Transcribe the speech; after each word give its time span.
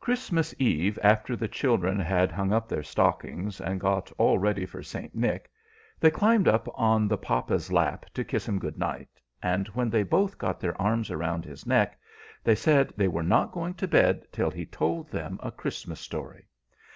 Christmas 0.00 0.52
Eve, 0.58 0.98
after 1.00 1.36
the 1.36 1.46
children 1.46 2.00
had 2.00 2.32
hung 2.32 2.52
up 2.52 2.68
their 2.68 2.82
stockings 2.82 3.60
and 3.60 3.78
got 3.78 4.10
all 4.18 4.36
ready 4.36 4.66
for 4.66 4.82
St. 4.82 5.14
Nic, 5.14 5.48
they 6.00 6.10
climbed 6.10 6.48
up 6.48 6.66
on 6.76 7.06
the 7.06 7.16
papa's 7.16 7.70
lap 7.70 8.04
to 8.14 8.24
kiss 8.24 8.48
him 8.48 8.58
good 8.58 8.76
night, 8.78 9.08
and 9.40 9.68
when 9.68 9.90
they 9.90 10.02
both 10.02 10.38
got 10.38 10.58
their 10.58 10.76
arms 10.82 11.08
round 11.08 11.44
his 11.44 11.64
neck, 11.68 12.00
they 12.42 12.56
said 12.56 12.92
they 12.96 13.06
were 13.06 13.22
not 13.22 13.52
going 13.52 13.74
to 13.74 13.86
bed 13.86 14.26
till 14.32 14.50
he 14.50 14.66
told 14.66 15.08
them 15.08 15.38
a 15.40 15.52
Christmas 15.52 16.00
story. 16.00 16.48